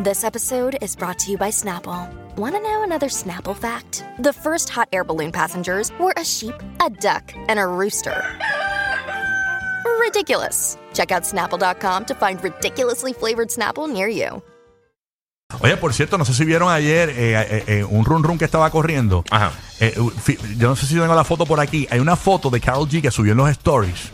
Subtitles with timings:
[0.00, 2.08] This episode is brought to you by Snapple.
[2.36, 4.04] Want to know another Snapple fact?
[4.20, 8.14] The first hot air balloon passengers were a sheep, a duck, and a rooster.
[9.98, 10.78] Ridiculous.
[10.94, 14.40] Check out snapple.com to find ridiculously flavored Snapple near you.
[15.62, 18.44] Oye, por cierto, no sé si vieron ayer eh, eh, eh, un run run que
[18.44, 19.24] estaba corriendo.
[19.32, 19.50] Ajá.
[19.80, 19.96] Eh,
[20.58, 21.88] yo no sé si tengo la foto por aquí.
[21.90, 24.12] Hay una foto de Carol G que subió en los stories.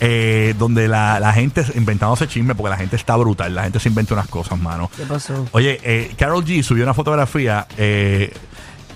[0.00, 3.54] Eh, donde la, la gente inventándose chisme porque la gente está brutal.
[3.54, 4.90] La gente se inventa unas cosas, mano.
[4.96, 5.46] ¿Qué pasó?
[5.52, 8.32] Oye, eh, Carol G subió una fotografía eh,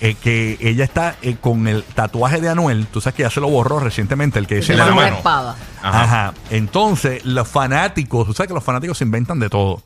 [0.00, 2.86] eh, que ella está eh, con el tatuaje de Anuel.
[2.86, 5.16] Tú sabes que ya se lo borró recientemente, el que dice la mano.
[5.16, 5.56] espada.
[5.82, 6.02] Ajá.
[6.02, 6.34] Ajá.
[6.50, 9.82] Entonces, los fanáticos, tú sabes que los fanáticos se inventan de todo.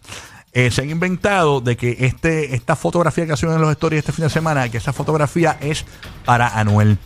[0.53, 3.99] Eh, se han inventado de que este, esta fotografía que ha subido en los stories
[3.99, 5.85] este fin de semana, que esa fotografía es
[6.25, 6.97] para Anuel.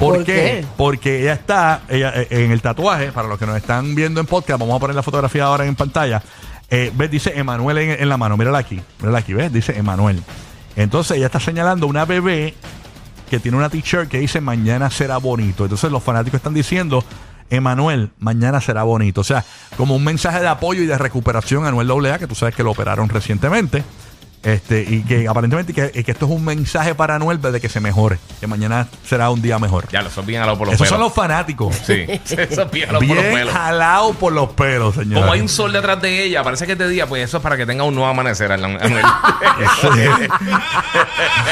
[0.00, 0.32] ¿Por, ¿Por qué?
[0.32, 0.66] qué?
[0.76, 4.26] Porque ella está ella, eh, en el tatuaje, para los que nos están viendo en
[4.26, 6.22] podcast, vamos a poner la fotografía ahora en pantalla.
[6.70, 7.10] Eh, ¿Ves?
[7.10, 9.52] Dice Emanuel en, en la mano, mírala aquí, mírala aquí, ¿ves?
[9.52, 10.22] Dice Emanuel.
[10.74, 12.54] Entonces ella está señalando una bebé
[13.28, 15.64] que tiene una t-shirt que dice mañana será bonito.
[15.64, 17.04] Entonces los fanáticos están diciendo,
[17.50, 19.20] Emanuel, mañana será bonito.
[19.20, 19.44] O sea,
[19.76, 22.62] como un mensaje de apoyo y de recuperación a Anuel AA, que tú sabes que
[22.62, 23.84] lo operaron recientemente.
[24.42, 27.78] Este, y que aparentemente que, que esto es un mensaje para Anuel de que se
[27.78, 29.86] mejore, que mañana será un día mejor.
[29.92, 31.08] Ya, eso es bien jalado por los Esos son pelos.
[31.08, 31.76] los fanáticos.
[31.84, 33.52] Sí, eso es bien jalado por los Bien pelos.
[33.52, 35.20] jalado por los pelos, señor.
[35.20, 37.42] Como hay un sol detrás de ella, parece que es de día, pues eso es
[37.42, 38.50] para que tenga un nuevo amanecer.
[38.50, 38.78] Anuel.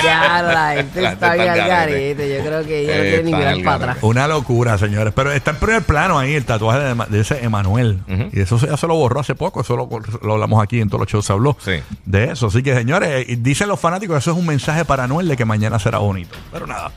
[0.03, 2.37] Ya la gente La está bien al al garete.
[2.37, 3.91] Yo creo que ella no Eh, quiere ni está mirar al para garete.
[3.91, 4.05] atrás.
[4.05, 5.13] Una locura, señores.
[5.15, 7.99] Pero está en primer plano ahí el tatuaje de, de ese Emanuel.
[8.33, 9.61] Y eso se- ya se lo borró hace poco.
[9.61, 9.89] Eso lo,
[10.23, 11.27] lo hablamos aquí en todos los shows.
[11.27, 11.81] Se habló Sí.
[12.05, 12.47] de eso.
[12.47, 15.37] Así que, señores, y dicen los fanáticos que eso es un mensaje para Anuel de
[15.37, 16.37] que mañana será bonito.
[16.53, 16.93] Pero nada.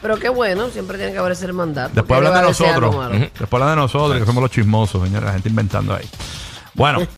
[0.00, 1.90] Pero qué bueno, siempre tiene que haber ese hermandad.
[1.90, 3.20] Después ¿Por qué hablan de nosotros.
[3.38, 5.26] Después hablan de nosotros, que somos los chismosos, señores.
[5.26, 6.08] La gente inventando ahí.
[6.74, 7.00] Bueno.